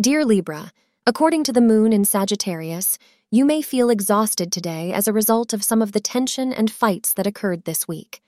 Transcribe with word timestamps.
Dear 0.00 0.24
Libra, 0.24 0.72
according 1.06 1.44
to 1.44 1.52
the 1.52 1.60
moon 1.60 1.92
in 1.92 2.04
Sagittarius, 2.04 2.98
you 3.30 3.44
may 3.44 3.62
feel 3.62 3.90
exhausted 3.90 4.50
today 4.50 4.92
as 4.92 5.06
a 5.06 5.12
result 5.12 5.52
of 5.52 5.62
some 5.62 5.80
of 5.80 5.92
the 5.92 6.00
tension 6.00 6.52
and 6.52 6.68
fights 6.68 7.14
that 7.14 7.28
occurred 7.28 7.64
this 7.64 7.86
week. 7.86 8.20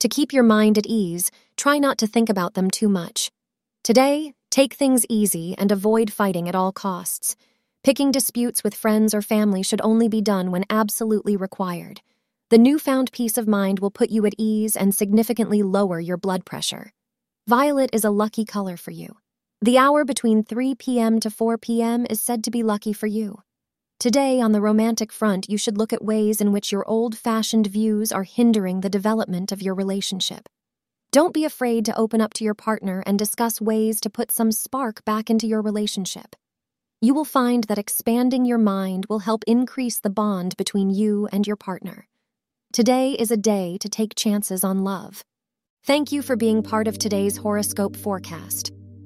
To 0.00 0.08
keep 0.08 0.32
your 0.32 0.42
mind 0.42 0.76
at 0.76 0.86
ease, 0.86 1.30
try 1.56 1.78
not 1.78 1.98
to 1.98 2.08
think 2.08 2.28
about 2.28 2.54
them 2.54 2.68
too 2.68 2.88
much. 2.88 3.30
Today, 3.84 4.34
take 4.50 4.74
things 4.74 5.06
easy 5.08 5.54
and 5.56 5.70
avoid 5.70 6.12
fighting 6.12 6.48
at 6.48 6.56
all 6.56 6.72
costs. 6.72 7.36
Picking 7.84 8.10
disputes 8.10 8.64
with 8.64 8.74
friends 8.74 9.14
or 9.14 9.22
family 9.22 9.62
should 9.62 9.80
only 9.82 10.08
be 10.08 10.20
done 10.20 10.50
when 10.50 10.64
absolutely 10.68 11.36
required. 11.36 12.00
The 12.50 12.58
newfound 12.58 13.12
peace 13.12 13.38
of 13.38 13.46
mind 13.46 13.78
will 13.78 13.92
put 13.92 14.10
you 14.10 14.26
at 14.26 14.34
ease 14.36 14.74
and 14.74 14.92
significantly 14.92 15.62
lower 15.62 16.00
your 16.00 16.16
blood 16.16 16.44
pressure. 16.44 16.92
Violet 17.46 17.90
is 17.92 18.02
a 18.02 18.10
lucky 18.10 18.44
color 18.44 18.76
for 18.76 18.90
you. 18.90 19.14
The 19.62 19.78
hour 19.78 20.04
between 20.04 20.42
3 20.42 20.74
p.m. 20.74 21.20
to 21.20 21.30
4 21.30 21.56
p.m. 21.58 22.06
is 22.10 22.20
said 22.20 22.44
to 22.44 22.50
be 22.50 22.62
lucky 22.62 22.92
for 22.92 23.06
you. 23.06 23.42
Today, 23.98 24.40
on 24.40 24.52
the 24.52 24.60
romantic 24.60 25.12
front, 25.12 25.48
you 25.48 25.56
should 25.56 25.78
look 25.78 25.92
at 25.92 26.04
ways 26.04 26.40
in 26.40 26.52
which 26.52 26.70
your 26.70 26.86
old 26.86 27.16
fashioned 27.16 27.68
views 27.68 28.12
are 28.12 28.24
hindering 28.24 28.80
the 28.80 28.90
development 28.90 29.52
of 29.52 29.62
your 29.62 29.74
relationship. 29.74 30.48
Don't 31.12 31.32
be 31.32 31.44
afraid 31.44 31.84
to 31.86 31.96
open 31.96 32.20
up 32.20 32.34
to 32.34 32.44
your 32.44 32.54
partner 32.54 33.02
and 33.06 33.18
discuss 33.18 33.60
ways 33.60 34.00
to 34.00 34.10
put 34.10 34.30
some 34.30 34.52
spark 34.52 35.04
back 35.04 35.30
into 35.30 35.46
your 35.46 35.62
relationship. 35.62 36.36
You 37.00 37.14
will 37.14 37.24
find 37.24 37.64
that 37.64 37.78
expanding 37.78 38.44
your 38.44 38.58
mind 38.58 39.06
will 39.08 39.20
help 39.20 39.44
increase 39.46 40.00
the 40.00 40.10
bond 40.10 40.56
between 40.56 40.90
you 40.90 41.28
and 41.32 41.46
your 41.46 41.56
partner. 41.56 42.08
Today 42.72 43.12
is 43.12 43.30
a 43.30 43.36
day 43.36 43.78
to 43.80 43.88
take 43.88 44.16
chances 44.16 44.64
on 44.64 44.84
love. 44.84 45.22
Thank 45.84 46.10
you 46.12 46.20
for 46.20 46.34
being 46.34 46.62
part 46.62 46.88
of 46.88 46.98
today's 46.98 47.36
horoscope 47.36 47.96
forecast. 47.96 48.72